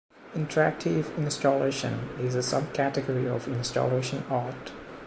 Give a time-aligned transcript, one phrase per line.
[0.33, 4.71] "Interactive installation" is a sub-category of installation art.